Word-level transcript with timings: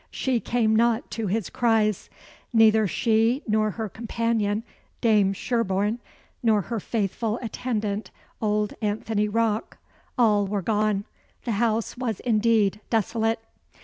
She 0.09 0.39
came 0.39 0.75
not 0.75 1.11
to 1.11 1.27
his 1.27 1.51
cries 1.51 2.09
neither 2.51 2.87
she 2.87 3.43
nor 3.47 3.69
her 3.69 3.87
companion, 3.87 4.63
Dame 4.99 5.31
Sherborne, 5.31 5.99
nor 6.41 6.61
her 6.63 6.79
faithful 6.79 7.37
attendant 7.43 8.09
old 8.41 8.73
Anthony 8.81 9.27
Rocke. 9.29 9.77
All 10.17 10.47
were 10.47 10.63
gone. 10.63 11.05
The 11.43 11.51
house 11.61 11.97
was 11.99 12.19
indeed 12.21 12.81
desolate. 12.89 13.41